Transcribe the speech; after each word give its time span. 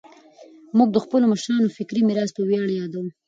موږ 0.77 0.89
د 0.91 0.97
خپلو 1.05 1.25
مشرانو 1.33 1.73
فکري 1.77 2.01
میراث 2.07 2.31
په 2.33 2.41
ویاړ 2.47 2.67
یادوو. 2.73 3.03